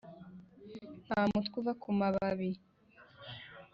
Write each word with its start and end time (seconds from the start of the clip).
ntamutwe 1.05 1.55
uva 1.61 1.73
kumababi 1.81 2.49